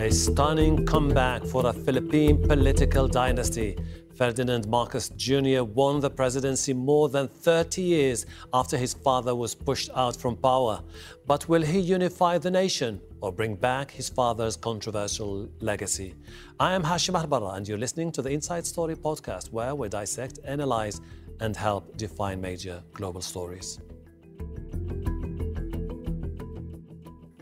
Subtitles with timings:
[0.00, 3.76] A stunning comeback for a Philippine political dynasty.
[4.14, 5.62] Ferdinand Marcos Jr.
[5.62, 8.24] won the presidency more than 30 years
[8.54, 10.82] after his father was pushed out from power.
[11.26, 16.14] But will he unify the nation or bring back his father's controversial legacy?
[16.58, 20.38] I am Hashem Ahelbarra, and you're listening to the Inside Story podcast, where we dissect,
[20.44, 21.02] analyze,
[21.40, 23.78] and help define major global stories.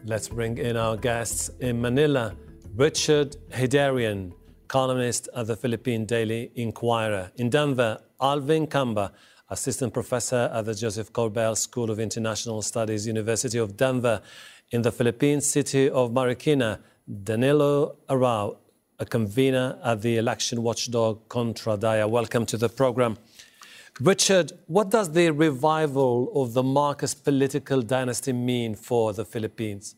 [0.05, 2.35] Let's bring in our guests in Manila.
[2.79, 4.33] Richard Heydarian,
[4.69, 7.33] columnist at the Philippine Daily Inquirer.
[7.35, 9.11] In Denver, Alvin Camba,
[9.51, 14.23] assistant professor at the Josef Korbel School of International Studies, University of Denver.
[14.71, 16.79] In the Philippine city of Marikina,
[17.25, 18.59] Danilo Arao,
[19.01, 22.09] a convener at the election watchdog Kontra Daya.
[22.09, 23.19] Welcome to the program.
[23.99, 29.97] Richard, what does the revival of the Marcos political dynasty mean for the Philippines?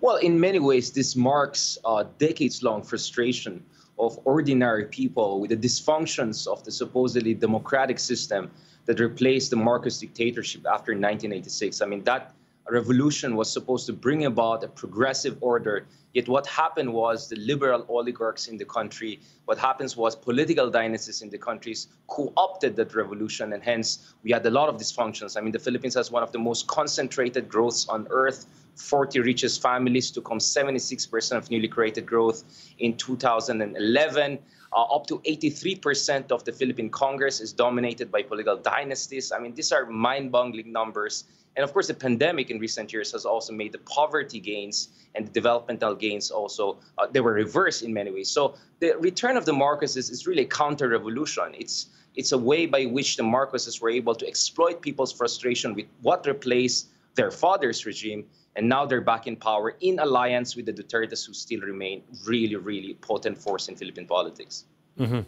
[0.00, 3.64] Well, in many ways, this marks a decades long frustration
[3.98, 8.50] of ordinary people with the dysfunctions of the supposedly democratic system
[8.86, 11.82] that replaced the Marcos dictatorship after 1986.
[11.82, 12.32] I mean, that
[12.70, 15.86] revolution was supposed to bring about a progressive order.
[16.18, 21.22] Yet what happened was the liberal oligarchs in the country, what happens was political dynasties
[21.22, 25.36] in the countries co-opted that revolution, and hence we had a lot of dysfunctions.
[25.36, 29.62] I mean, the Philippines has one of the most concentrated growths on earth 40 richest
[29.62, 32.42] families to come 76% of newly created growth
[32.80, 34.38] in 2011.
[34.70, 39.30] Uh, up to 83% of the Philippine Congress is dominated by political dynasties.
[39.30, 41.24] I mean, these are mind boggling numbers.
[41.58, 45.26] And of course, the pandemic in recent years has also made the poverty gains and
[45.26, 48.30] the developmental gains also, uh, they were reversed in many ways.
[48.30, 51.56] So the return of the Marcoses is really a counter revolution.
[51.58, 55.86] It's, it's a way by which the Marcoses were able to exploit people's frustration with
[56.02, 60.72] what replaced their father's regime and now they're back in power in alliance with the
[60.72, 64.64] Dutertes, who still remain really, really potent force in Philippine politics.
[64.98, 65.20] Mm-hmm.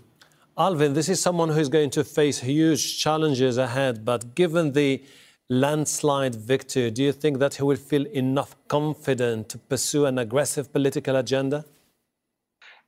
[0.58, 5.02] Alvin, this is someone who is going to face huge challenges ahead, but given the
[5.50, 10.72] landslide victory, do you think that he will feel enough confident to pursue an aggressive
[10.72, 11.66] political agenda?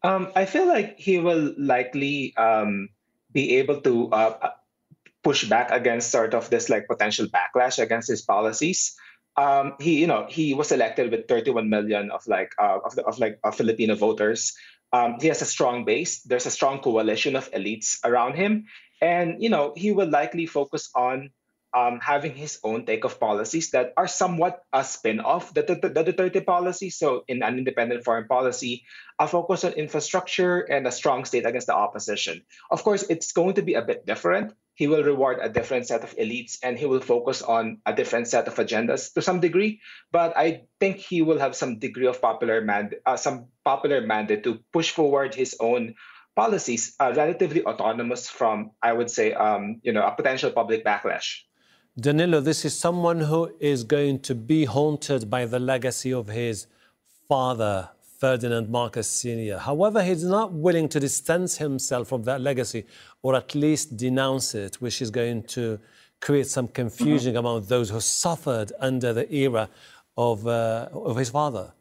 [0.02, 2.88] Um, I feel like he will likely um,
[3.32, 4.50] be able to uh,
[5.22, 8.96] push back against sort of this like potential backlash against his policies
[9.36, 13.04] um, he you know he was elected with 31 million of like uh, of, the,
[13.04, 14.54] of like uh, Filipino voters.
[14.92, 16.20] Um, he has a strong base.
[16.22, 18.66] There's a strong coalition of elites around him,
[19.00, 21.30] and you know he will likely focus on
[21.74, 26.12] um, having his own take of policies that are somewhat a spin-off the, the, the
[26.12, 26.90] Duterte policy.
[26.90, 28.84] So in an independent foreign policy,
[29.18, 32.42] a focus on infrastructure and a strong state against the opposition.
[32.70, 36.02] Of course, it's going to be a bit different he will reward a different set
[36.02, 39.80] of elites and he will focus on a different set of agendas to some degree.
[40.10, 44.44] But I think he will have some degree of popular mandate, uh, some popular mandate
[44.44, 45.94] to push forward his own
[46.34, 51.44] policies, uh, relatively autonomous from, I would say, um, you know, a potential public backlash.
[52.00, 56.66] Danilo, this is someone who is going to be haunted by the legacy of his
[57.28, 59.58] father, Ferdinand Marcos Sr.
[59.58, 62.86] However, he's not willing to distance himself from that legacy
[63.22, 65.78] or at least denounce it, which is going to
[66.22, 67.41] create some confusion mm-hmm.
[67.41, 69.69] among those who suffered under the era
[70.16, 71.72] of, uh, of his father.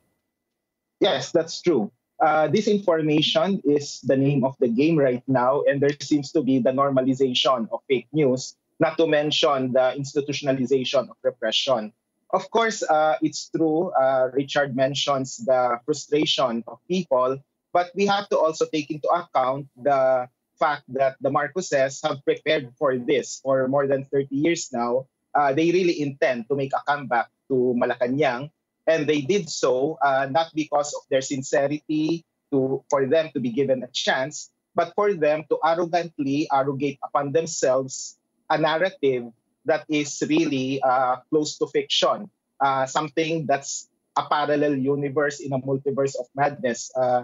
[1.00, 1.90] Yes, that's true.
[2.22, 6.60] Uh, disinformation is the name of the game right now, and there seems to be
[6.60, 11.94] the normalization of fake news, not to mention the institutionalization of repression.
[12.34, 13.94] Of course, uh, it's true.
[13.94, 17.38] Uh, Richard mentions the frustration of people,
[17.72, 20.26] but we have to also take into account the
[20.58, 25.06] fact that the Marcoses have prepared for this for more than 30 years now.
[25.38, 28.50] Uh, they really intend to make a comeback to Malacanang,
[28.88, 33.54] and they did so uh, not because of their sincerity to for them to be
[33.54, 38.18] given a chance, but for them to arrogantly arrogate upon themselves
[38.52, 39.32] a narrative
[39.64, 42.30] that is really uh, close to fiction,
[42.60, 47.24] uh, something that's a parallel universe in a multiverse of madness, uh,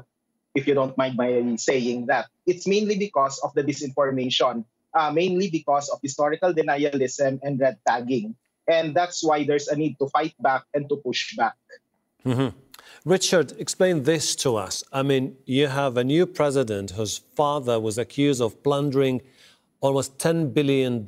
[0.56, 2.28] if you don't mind my saying that.
[2.48, 4.64] It's mainly because of the disinformation,
[4.94, 8.36] uh, mainly because of historical denialism and red tagging.
[8.68, 11.56] And that's why there's a need to fight back and to push back.
[12.26, 12.56] Mm-hmm.
[13.06, 14.84] Richard, explain this to us.
[14.92, 19.22] I mean, you have a new president whose father was accused of plundering
[19.80, 21.06] almost $10 billion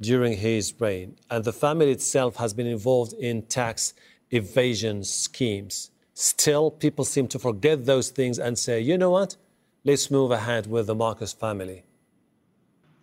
[0.00, 3.94] during his reign, and the family itself has been involved in tax
[4.30, 5.90] evasion schemes.
[6.14, 9.36] Still, people seem to forget those things and say, you know what?
[9.84, 11.84] Let's move ahead with the Marcos family.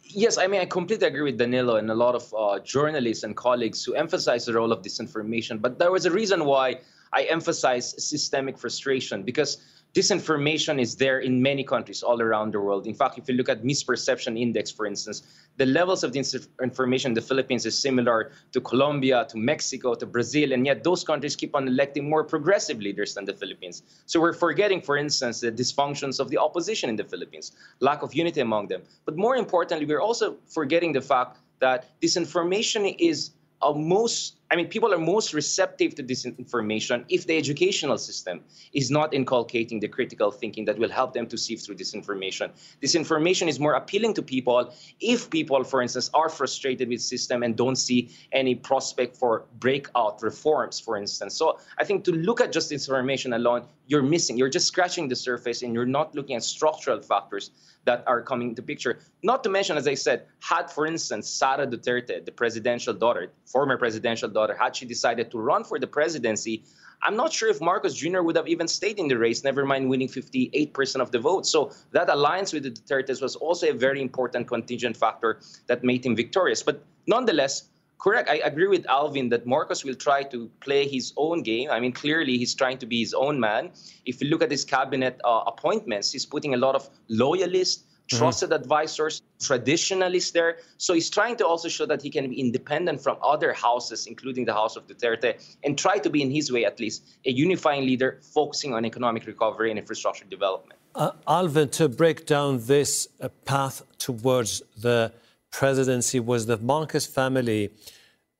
[0.04, 3.36] Yes, I mean, I completely agree with Danilo and a lot of uh, journalists and
[3.36, 5.60] colleagues who emphasize the role of disinformation.
[5.60, 9.58] But there was a reason why I emphasize systemic frustration because
[9.94, 12.88] disinformation is there in many countries all around the world.
[12.88, 15.22] In fact, if you look at misperception index, for instance,
[15.58, 20.52] the levels of disinformation in the Philippines is similar to Colombia, to Mexico, to Brazil,
[20.52, 23.84] and yet those countries keep on electing more progressive leaders than the Philippines.
[24.08, 28.16] So we're forgetting, for instance, the dysfunctions of the opposition in the Philippines, lack of
[28.16, 28.82] unity among them.
[29.06, 33.32] But more importantly, we're also forgetting the fact that disinformation is
[33.62, 38.42] a most I mean, people are most receptive to this information if the educational system
[38.72, 42.52] is not inculcating the critical thinking that will help them to sift through this information.
[42.80, 47.42] This information is more appealing to people if people, for instance, are frustrated with system
[47.42, 51.36] and don't see any prospect for breakout reforms, for instance.
[51.36, 54.38] So I think to look at just information alone, you're missing.
[54.38, 57.50] You're just scratching the surface and you're not looking at structural factors
[57.86, 59.00] that are coming into picture.
[59.24, 63.78] Not to mention, as I said, had, for instance, Sara Duterte, the presidential daughter, former
[63.78, 66.64] presidential daughter, had she decided to run for the presidency,
[67.04, 68.22] I'm not sure if Marcos Jr.
[68.22, 71.46] would have even stayed in the race, never mind winning 58% of the vote.
[71.46, 76.06] So that alliance with the Dutertes was also a very important contingent factor that made
[76.06, 76.64] him victorious.
[76.64, 77.64] But nonetheless,
[78.00, 81.70] correct, I agree with Alvin that Marcos will try to play his own game.
[81.70, 83.72] I mean, clearly he's trying to be his own man.
[84.06, 87.84] If you look at his cabinet uh, appointments, he's putting a lot of loyalists.
[88.08, 88.62] Trusted mm-hmm.
[88.62, 90.58] advisors, traditionalists there.
[90.78, 94.46] So he's trying to also show that he can be independent from other houses, including
[94.46, 97.86] the House of Duterte, and try to be, in his way at least, a unifying
[97.86, 100.80] leader focusing on economic recovery and infrastructure development.
[100.96, 105.12] Uh, Alvin, to break down this uh, path towards the
[105.52, 107.72] presidency, was the Marcos family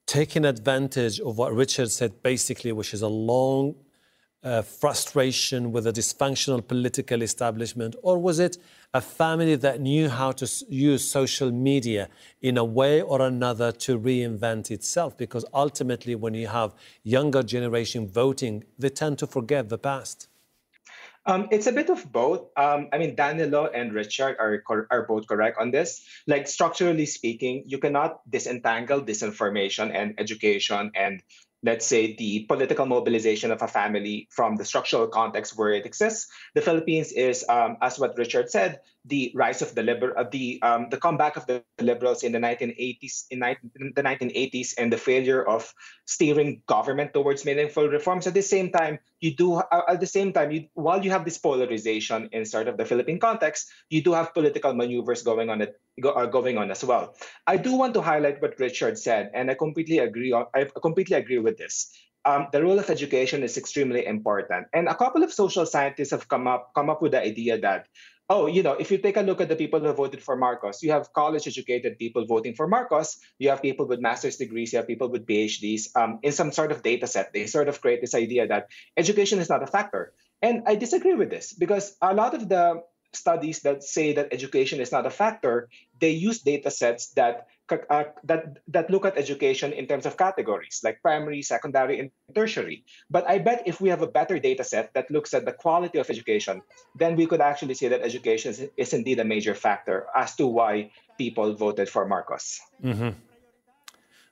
[0.06, 3.76] taking advantage of what Richard said, basically, which is a long
[4.44, 8.58] uh, frustration with a dysfunctional political establishment, or was it
[8.94, 12.10] a family that knew how to use social media
[12.42, 15.18] in a way or another to reinvent itself?
[15.18, 20.28] Because ultimately, when you have younger generation voting, they tend to forget the past.
[21.26, 22.52] Um, it's a bit of both.
[22.58, 24.62] Um, I mean, Danilo and Richard are
[24.92, 26.04] are both correct on this.
[26.28, 31.24] Like structurally speaking, you cannot disentangle disinformation and education and
[31.64, 36.28] let's say, the political mobilization of a family from the structural context where it exists.
[36.54, 40.62] The Philippines is, um, as what Richard said, the rise of the liber- uh, the
[40.62, 44.98] um, the comeback of the liberals in the 1980s in, in the 1980s and the
[44.98, 45.74] failure of
[46.06, 48.28] steering government towards meaningful reforms.
[48.28, 51.26] At the same time, you do uh, at the same time, you, while you have
[51.26, 55.62] this polarization in sort of the Philippine context, you do have political maneuvers going on
[55.62, 57.16] it go, are going on as well.
[57.46, 60.32] I do want to highlight what Richard said, and I completely agree.
[60.32, 61.92] On, I completely agree with this.
[62.26, 66.30] Um, the role of education is extremely important, and a couple of social scientists have
[66.30, 67.88] come up come up with the idea that
[68.30, 70.82] oh, you know, if you take a look at the people who voted for Marcos,
[70.82, 74.78] you have college educated people voting for Marcos, you have people with master's degrees, you
[74.78, 75.96] have people with PhDs.
[75.96, 78.68] Um, in some sort of data set, they sort of create this idea that
[78.98, 80.14] education is not a factor.
[80.42, 82.84] And I disagree with this because a lot of the
[83.16, 85.70] studies that say that education is not a factor,
[86.00, 87.48] they use data sets that
[87.90, 92.84] uh, that that look at education in terms of categories like primary, secondary, and tertiary.
[93.10, 95.98] But I bet if we have a better data set that looks at the quality
[95.98, 96.62] of education,
[96.96, 100.46] then we could actually say that education is, is indeed a major factor as to
[100.46, 102.60] why people voted for Marcos.
[102.84, 103.10] Mm-hmm.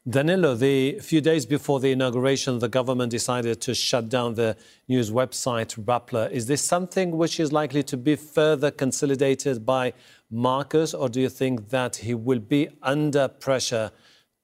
[0.09, 4.57] Danilo, the few days before the inauguration, the government decided to shut down the
[4.88, 6.31] news website Rappler.
[6.31, 9.93] Is this something which is likely to be further consolidated by
[10.31, 13.91] Marcos, or do you think that he will be under pressure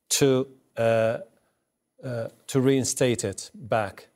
[0.10, 0.48] to
[0.78, 1.18] uh,
[2.04, 4.10] uh, to reinstate it back?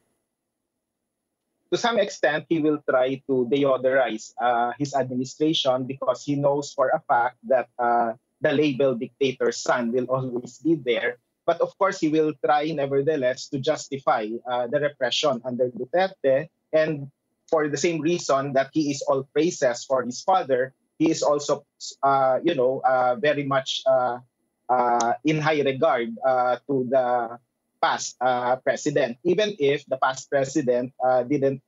[1.71, 6.89] To some extent, he will try to deodorize uh, his administration because he knows for
[6.89, 11.17] a fact that uh, the label dictator's son will always be there
[11.51, 16.47] but of course, he will try, nevertheless, to justify uh, the repression under Duterte.
[16.71, 17.11] And
[17.51, 21.67] for the same reason that he is all praises for his father, he is also,
[22.07, 24.23] uh, you know, uh, very much uh,
[24.71, 27.35] uh, in high regard uh, to the
[27.83, 28.15] past
[28.63, 30.95] president, even if the past president
[31.27, 31.59] didn't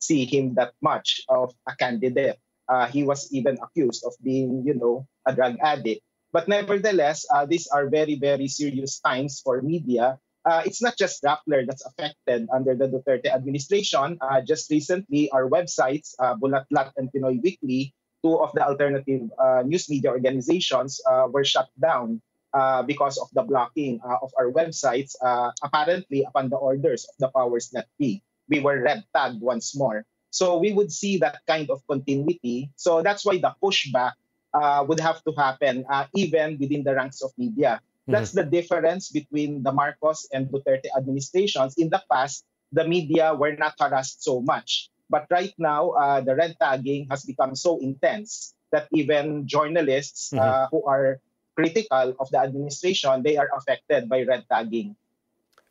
[0.00, 2.40] see him that much of a candidate.
[2.88, 6.00] he was even accused of being, you know, a drug addict.
[6.32, 10.18] But nevertheless, uh, these are very, very serious times for media.
[10.44, 14.18] Uh, it's not just Rappler that's affected under the Duterte administration.
[14.20, 19.62] Uh, just recently, our websites, uh, Bulatlat and Pinoy Weekly, two of the alternative uh,
[19.62, 22.20] news media organizations, uh, were shut down
[22.54, 25.14] uh, because of the blocking of our websites,
[25.62, 28.22] apparently upon the orders of the powers that be.
[28.48, 30.04] We were red tagged once more.
[30.30, 32.72] So we would see that kind of continuity.
[32.76, 34.16] So that's why the pushback
[34.54, 37.80] uh, would have to happen uh, even within the ranks of media.
[37.80, 38.12] Mm-hmm.
[38.12, 41.74] That's the difference between the Marcos and Duterte administrations.
[41.78, 44.90] In the past, the media were not harassed so much.
[45.08, 50.40] But right now, uh, the red tagging has become so intense that even journalists mm-hmm.
[50.40, 51.20] uh, who are
[51.54, 54.96] critical of the administration, they are affected by red tagging.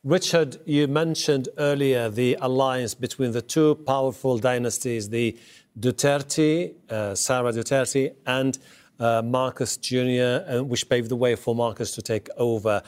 [0.04, 5.36] Richard, you mentioned earlier the alliance between the two powerful dynasties, the
[5.78, 8.58] Duterte, uh, Sara Duterte, and
[8.98, 12.82] uh, Marcos Jr., uh, which paved the way for Marcos to take over.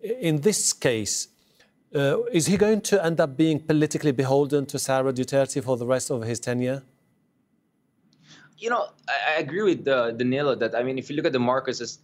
[0.00, 1.28] In this case,
[1.94, 5.86] uh, is he going to end up being politically beholden to Sara Duterte for the
[5.86, 6.82] rest of his tenure?
[8.58, 11.32] You know, I, I agree with uh, Danilo that, I mean, if you look at
[11.32, 11.98] the Marcoses,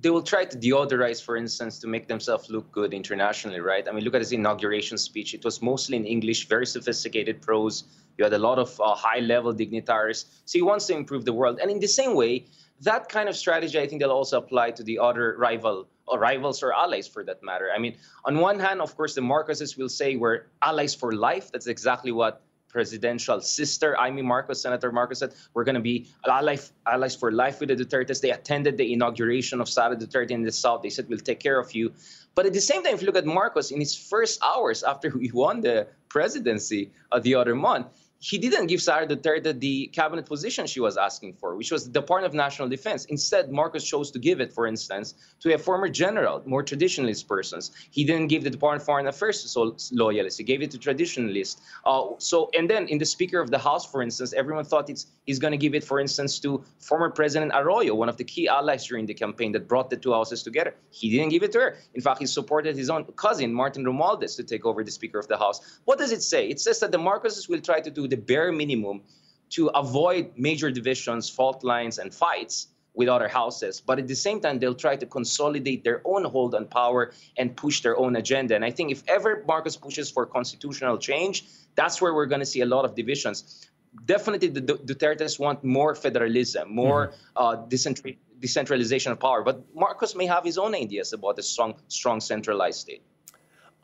[0.00, 3.86] they will try to deodorize, for instance, to make themselves look good internationally, right?
[3.88, 5.34] I mean, look at his inauguration speech.
[5.34, 7.84] It was mostly in English, very sophisticated prose.
[8.18, 10.26] You had a lot of uh, high level dignitaries.
[10.44, 11.60] So he wants to improve the world.
[11.62, 12.46] And in the same way,
[12.82, 16.62] that kind of strategy, I think, they'll also apply to the other rival or rivals
[16.62, 17.70] or allies for that matter.
[17.74, 21.52] I mean, on one hand, of course, the Marcoses will say we're allies for life.
[21.52, 26.72] That's exactly what presidential sister, Imee Marcos, Senator Marcos said, we're going to be allies,
[26.86, 28.20] allies for life with the Dutertes.
[28.20, 30.82] They attended the inauguration of Sara Duterte in the South.
[30.82, 31.92] They said, we'll take care of you.
[32.34, 35.10] But at the same time, if you look at Marcos, in his first hours after
[35.18, 37.86] he won the presidency uh, the other month,
[38.20, 41.90] he didn't give Sara Duterte the cabinet position she was asking for, which was the
[41.90, 43.04] Department of National Defense.
[43.04, 47.70] Instead, Marcos chose to give it, for instance, to a former general, more traditionalist persons.
[47.90, 50.38] He didn't give the Department of Foreign Affairs to loyalists.
[50.38, 51.60] He gave it to traditionalists.
[51.86, 55.06] Uh, so, and then in the Speaker of the House, for instance, everyone thought it's,
[55.24, 58.48] he's going to give it, for instance, to former President Arroyo, one of the key
[58.48, 60.74] allies during the campaign that brought the two houses together.
[60.90, 61.76] He didn't give it to her.
[61.94, 65.28] In fact, he supported his own cousin, Martin Romualdez, to take over the Speaker of
[65.28, 65.78] the House.
[65.84, 66.48] What does it say?
[66.48, 69.02] It says that the Marcoses will try to do the bare minimum
[69.50, 73.80] to avoid major divisions, fault lines, and fights with other houses.
[73.80, 77.56] But at the same time, they'll try to consolidate their own hold on power and
[77.56, 78.56] push their own agenda.
[78.56, 81.44] And I think if ever Marcos pushes for constitutional change,
[81.76, 83.68] that's where we're going to see a lot of divisions.
[84.04, 87.42] Definitely, the Dutertes want more federalism, more mm-hmm.
[87.42, 88.10] uh,
[88.40, 89.42] decentralization of power.
[89.42, 93.02] But Marcos may have his own ideas about a strong, strong centralized state.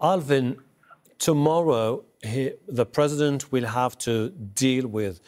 [0.01, 0.59] Alvin,
[1.25, 5.23] tomorrow he, the president will have to deal with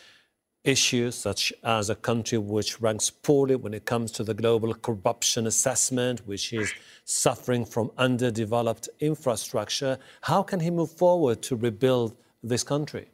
[0.63, 5.47] issues such as a country which ranks poorly when it comes to the global corruption
[5.47, 6.71] assessment, which is
[7.07, 9.99] suffering from underdeveloped infrastructure.
[10.21, 13.09] How can he move forward to rebuild this country?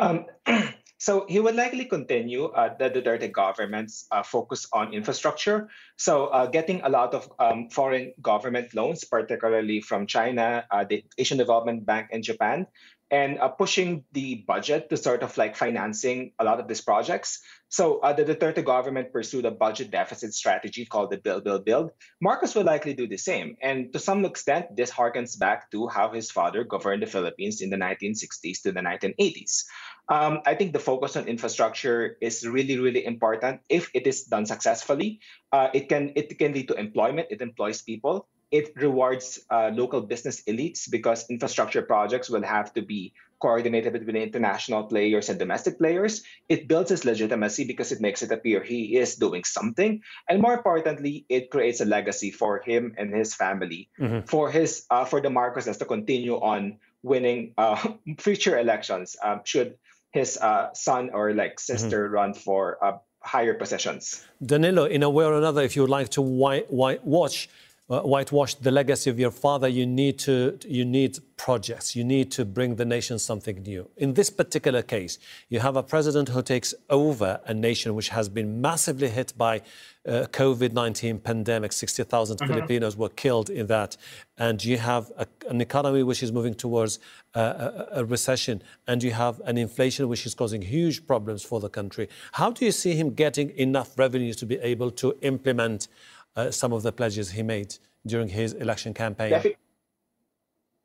[0.00, 0.26] Um,
[1.00, 5.70] So he would likely continue uh, the Duterte government's uh, focus on infrastructure.
[5.96, 11.02] So uh, getting a lot of um, foreign government loans, particularly from China, uh, the
[11.16, 12.66] Asian Development Bank, and Japan,
[13.10, 17.40] and uh, pushing the budget to sort of like financing a lot of these projects.
[17.70, 21.90] So uh, the Duterte government pursued a budget deficit strategy called the Build, Build, Build.
[22.20, 23.56] Marcos will likely do the same.
[23.62, 27.70] And to some extent, this harkens back to how his father governed the Philippines in
[27.70, 29.64] the 1960s to the 1980s.
[30.10, 33.62] Um, I think the focus on infrastructure is really, really important.
[33.68, 35.20] If it is done successfully,
[35.52, 37.30] uh, it can it can lead to employment.
[37.30, 42.82] It employs people it rewards uh, local business elites because infrastructure projects will have to
[42.82, 46.22] be coordinated between international players and domestic players.
[46.48, 50.52] It builds his legitimacy because it makes it appear he is doing something, and more
[50.52, 54.26] importantly, it creates a legacy for him and his family, mm-hmm.
[54.26, 57.78] for his uh, for the Marcoses to continue on winning uh,
[58.18, 59.16] future elections.
[59.22, 59.78] Um, should
[60.12, 61.76] his uh, son or like mm-hmm.
[61.76, 62.14] sister mm-hmm.
[62.14, 64.24] run for uh, higher positions?
[64.44, 67.48] Danilo, in a way or another, if you would like to white, white watch
[67.90, 71.96] uh, whitewash the legacy of your father, you need to you need projects.
[71.96, 73.90] You need to bring the nation something new.
[73.96, 75.18] In this particular case,
[75.48, 79.62] you have a president who takes over a nation which has been massively hit by
[80.06, 81.72] uh, COVID-19 pandemic.
[81.72, 82.46] 60,000 mm-hmm.
[82.46, 83.96] Filipinos were killed in that,
[84.38, 87.00] and you have a, an economy which is moving towards
[87.34, 91.58] uh, a, a recession, and you have an inflation which is causing huge problems for
[91.58, 92.08] the country.
[92.32, 95.88] How do you see him getting enough revenues to be able to implement?
[96.36, 99.54] Uh, some of the pledges he made during his election campaign?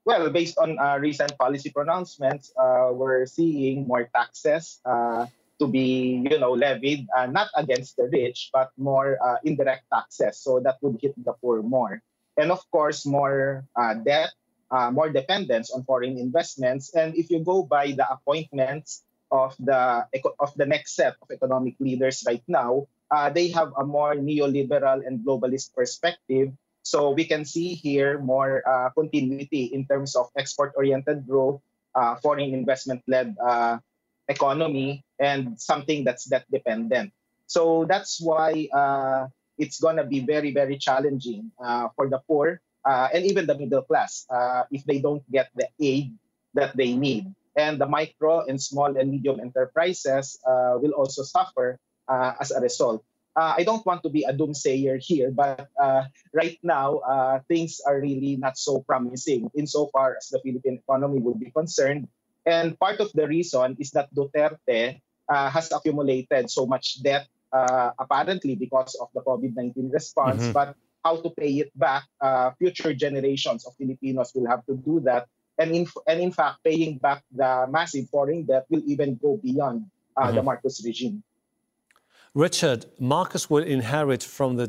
[0.06, 5.26] Well, based on uh, recent policy pronouncements, uh, we're seeing more taxes uh,
[5.58, 10.38] to be, you know, levied uh, not against the rich, but more uh, indirect taxes.
[10.38, 12.04] So that would hit the poor more,
[12.38, 13.66] and of course, more
[14.06, 14.30] debt,
[14.92, 16.94] more dependence on foreign investments.
[16.94, 20.06] And if you go by the appointments of the
[20.40, 25.06] of the next set of economic leaders right now, uh, they have a more neoliberal
[25.06, 26.52] and globalist perspective.
[26.84, 31.62] So we can see here more uh, continuity in terms of export-oriented growth,
[31.96, 33.78] uh, foreign investment-led uh,
[34.28, 37.12] economy, and something that's that dependent.
[37.48, 42.62] So that's why uh, it's going to be very, very challenging uh, for the poor
[42.86, 44.26] and even the middle class
[44.70, 46.14] if they don't get the aid
[46.54, 47.26] that they need.
[47.58, 53.04] And the micro and small and medium enterprises will also suffer uh, as a result.
[53.36, 55.68] Uh, I don't want to be a doomsayer here, but
[56.32, 61.52] right now things are really not so promising insofar as the Philippine economy will be
[61.52, 62.08] concerned.
[62.46, 68.56] And part of the reason is that Duterte has accumulated so much debt uh, apparently
[68.56, 70.52] because of the COVID-19 response, mm-hmm.
[70.52, 75.00] but how to pay it back, uh, future generations of Filipinos will have to do
[75.02, 75.28] that.
[75.58, 79.86] And in, and in fact, paying back the massive foreign debt will even go beyond
[80.18, 80.36] uh, mm-hmm.
[80.36, 81.24] the Marcos regime.
[82.36, 84.68] Richard, Marcos will inherit from the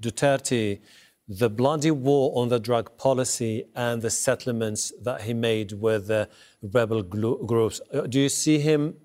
[0.00, 0.80] Duterte
[1.28, 6.28] the bloody war on the drug policy and the settlements that he made with the
[6.60, 7.80] rebel groups.
[7.92, 8.96] Uh, do you see him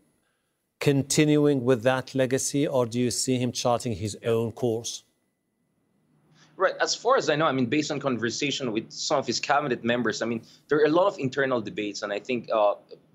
[0.79, 5.03] continuing with that legacy, or do you see him charting his own course?
[6.57, 6.73] Right.
[6.81, 9.83] As far as I know, I mean, based on conversation with some of his cabinet
[9.83, 12.73] members, I mean, there are a lot of internal debates, and I think uh,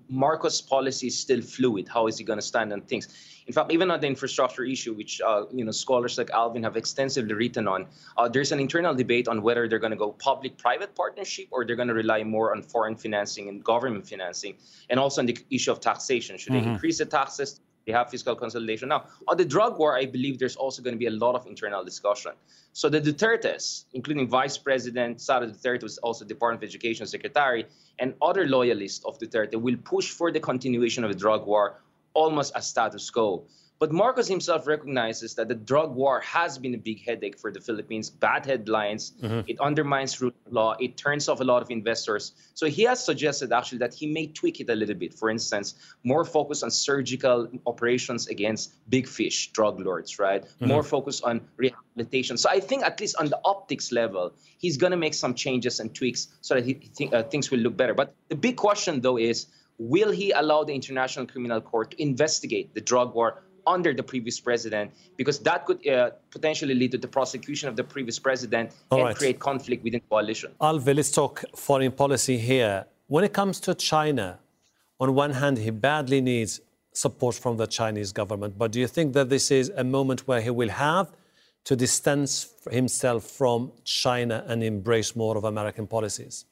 [0.09, 1.87] Marcos' policy is still fluid.
[1.87, 3.09] How is he going to stand on things?
[3.47, 6.75] In fact, even on the infrastructure issue, which uh, you know scholars like Alvin have
[6.77, 7.85] extensively written on,
[8.17, 11.75] uh, there's an internal debate on whether they're going to go public-private partnership or they're
[11.75, 14.55] going to rely more on foreign financing and government financing,
[14.89, 16.37] and also on the issue of taxation.
[16.37, 16.65] Should mm-hmm.
[16.65, 17.61] they increase the taxes?
[17.85, 18.89] They have fiscal consolidation.
[18.89, 21.45] Now, on the drug war, I believe there's also going to be a lot of
[21.45, 22.31] internal discussion.
[22.73, 27.67] So the Dutertes, including Vice President Sara Duterte, who's also Department of Education Secretary,
[27.99, 31.79] and other loyalists of Duterte will push for the continuation of the drug war
[32.15, 33.45] almost a status quo.
[33.77, 37.59] But Marcos himself recognizes that the drug war has been a big headache for the
[37.59, 38.09] Philippines.
[38.09, 39.41] Bad headlines, mm-hmm.
[39.47, 42.31] it undermines rule of law, it turns off a lot of investors.
[42.53, 45.13] So he has suggested actually that he may tweak it a little bit.
[45.13, 50.43] For instance, more focus on surgical operations against big fish, drug lords, right?
[50.43, 50.67] Mm-hmm.
[50.67, 52.37] More focus on rehabilitation.
[52.37, 55.81] So I think at least on the optics level, he's going to make some changes
[55.81, 57.93] and tweaks so that he, th- uh, things will look better.
[57.93, 62.73] But the big question though is, will he allow the International Criminal Court to investigate
[62.73, 67.07] the drug war under the previous president because that could uh, potentially lead to the
[67.07, 69.15] prosecution of the previous president All and right.
[69.15, 70.51] create conflict within the coalition.
[70.61, 72.85] Alvin, let's talk foreign policy here.
[73.07, 74.39] When it comes to China,
[74.99, 76.61] on one hand, he badly needs
[76.93, 80.41] support from the Chinese government, but do you think that this is a moment where
[80.41, 81.11] he will have
[81.65, 86.45] to distance himself from China and embrace more of American policies?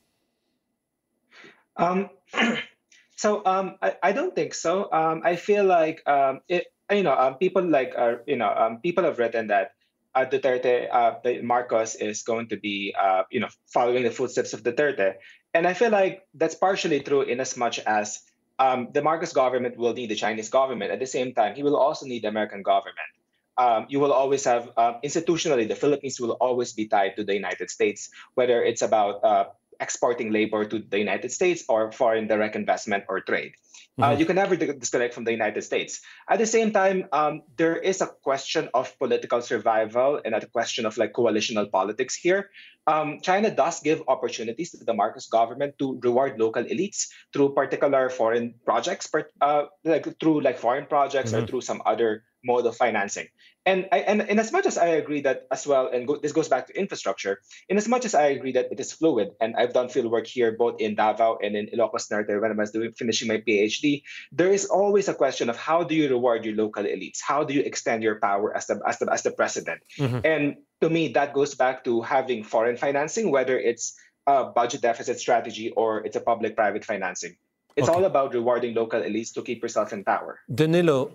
[1.77, 2.09] Um,
[3.15, 4.91] so um, I, I, don't think so.
[4.91, 8.79] Um, I feel like um, it, you know, um, people like, uh, you know, um,
[8.79, 9.71] people have written that
[10.15, 14.63] uh, Duterte, uh, Marcos is going to be, uh, you know, following the footsteps of
[14.63, 15.15] Duterte.
[15.53, 18.21] And I feel like that's partially true in as much as
[18.59, 20.91] um, the Marcos government will need the Chinese government.
[20.91, 23.11] At the same time, he will also need the American government.
[23.57, 27.33] Um, you will always have, um, institutionally, the Philippines will always be tied to the
[27.33, 29.45] United States, whether it's about uh,
[29.79, 33.53] exporting labor to the United States or foreign direct investment or trade.
[33.99, 34.15] Uh, mm-hmm.
[34.15, 36.01] Uh, you can never disconnect from the United States.
[36.27, 40.87] At the same time, um, there is a question of political survival and a question
[40.87, 42.49] of like coalitional politics here.
[42.87, 48.09] Um, China does give opportunities to the Marcos government to reward local elites through particular
[48.09, 49.07] foreign projects,
[49.41, 51.43] uh, like through like foreign projects mm-hmm.
[51.43, 53.27] or through some other mode of financing.
[53.65, 56.33] And I, and in as much as I agree that as well, and go, this
[56.33, 59.55] goes back to infrastructure, in as much as I agree that it is fluid, and
[59.55, 62.71] I've done field work here both in Davao and in Ilocos Norte when I was
[62.71, 66.55] doing finishing my PhD, there is always a question of how do you reward your
[66.55, 67.19] local elites?
[67.21, 69.81] How do you extend your power as the as the, as the president?
[69.97, 70.19] Mm-hmm.
[70.25, 73.95] And to me, that goes back to having foreign financing, whether it's
[74.27, 77.35] a budget deficit strategy or it's a public-private financing.
[77.75, 77.97] It's okay.
[77.97, 80.39] all about rewarding local elites to keep yourself in power.
[80.53, 81.11] Danilo,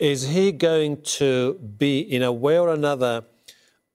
[0.00, 3.24] is he going to be, in a way or another,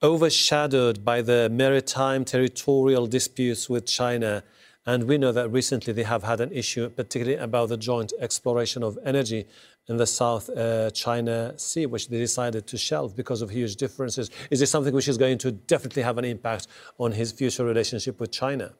[0.04, 4.44] overshadowed by the maritime territorial disputes with China?
[4.86, 8.84] And we know that recently they have had an issue, particularly about the joint exploration
[8.84, 9.48] of energy
[9.88, 14.30] in the South uh, China Sea, which they decided to shelve because of huge differences.
[14.52, 16.68] Is this something which is going to definitely have an impact
[17.00, 18.74] on his future relationship with China?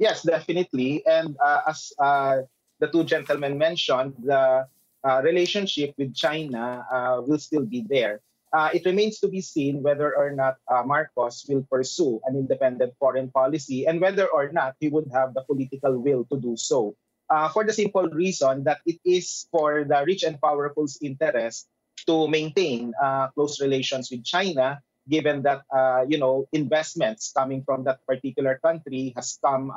[0.00, 1.06] Yes, definitely.
[1.06, 2.38] And uh, as uh,
[2.80, 4.66] the two gentlemen mentioned, the
[5.04, 8.20] uh, relationship with China uh, will still be there.
[8.52, 12.92] Uh, it remains to be seen whether or not uh, Marcos will pursue an independent
[12.98, 16.94] foreign policy and whether or not he would have the political will to do so.
[17.30, 21.68] Uh, for the simple reason that it is for the rich and powerful's interest
[22.06, 25.62] to maintain uh, close relations with China, given that
[26.10, 29.70] you know investments coming from that particular country has come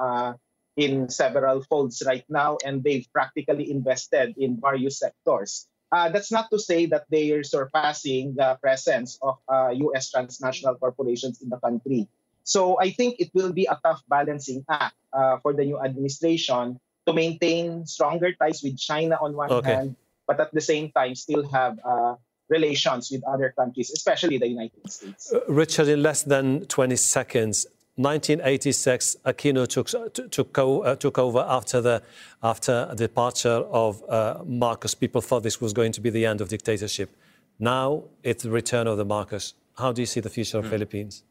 [0.75, 5.67] in several folds right now, and they've practically invested in various sectors.
[5.91, 10.09] Uh, that's not to say that they are surpassing the presence of uh, U.S.
[10.09, 12.07] transnational corporations in the country.
[12.43, 16.79] So I think it will be a tough balancing act uh, for the new administration
[17.05, 19.73] to maintain stronger ties with China on one okay.
[19.73, 22.15] hand, but at the same time still have uh,
[22.49, 25.31] relations with other countries, especially the United States.
[25.31, 29.87] Uh, Richard, in less than 20 seconds, 1986, Aquino took,
[30.31, 32.01] took, uh, took over after the
[32.41, 34.95] after departure of uh, Marcos.
[34.95, 37.15] People thought this was going to be the end of dictatorship.
[37.59, 39.53] Now it's the return of the Marcos.
[39.77, 40.69] How do you see the future of mm.
[40.71, 41.23] Philippines?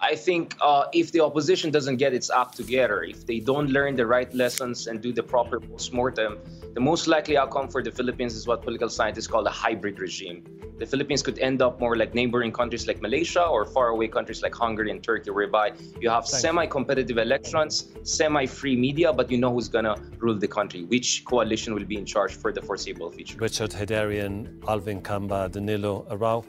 [0.00, 3.96] I think uh, if the opposition doesn't get its act together, if they don't learn
[3.96, 6.38] the right lessons and do the proper postmortem,
[6.72, 10.44] the most likely outcome for the Philippines is what political scientists call a hybrid regime.
[10.78, 14.54] The Philippines could end up more like neighboring countries like Malaysia or faraway countries like
[14.54, 19.52] Hungary and Turkey, whereby you have semi competitive elections, semi free media, but you know
[19.52, 23.10] who's going to rule the country, which coalition will be in charge for the foreseeable
[23.10, 23.36] future.
[23.38, 26.44] Richard Heydarian, Alvin Camba, Danilo Arao,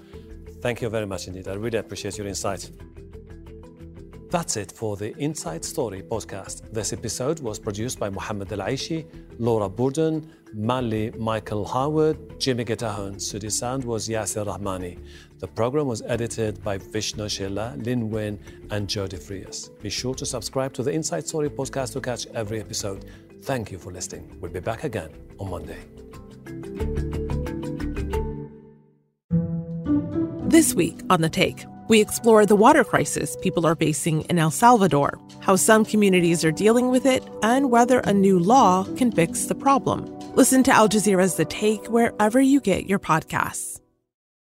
[0.62, 1.47] thank you very much indeed.
[1.47, 2.69] I really appreciate your insight.
[4.29, 6.71] That's it for the Inside Story podcast.
[6.71, 9.07] This episode was produced by Mohammed Al Aishi,
[9.39, 13.15] Laura Burden, Mali Michael Howard, Jimmy Getahun.
[13.15, 14.99] Sudi Sound was Yasser Rahmani.
[15.39, 18.39] The program was edited by Vishnu Shilla, Lin Win,
[18.69, 19.69] and Jody Frias.
[19.81, 23.05] Be sure to subscribe to the Inside Story podcast to catch every episode.
[23.41, 24.37] Thank you for listening.
[24.39, 25.79] We'll be back again on Monday.
[30.47, 31.65] This week on The Take.
[31.89, 36.52] We explore the water crisis people are facing in El Salvador, how some communities are
[36.52, 40.06] dealing with it, and whether a new law can fix the problem.
[40.36, 43.78] Listen to Al Jazeera's The Take wherever you get your podcasts.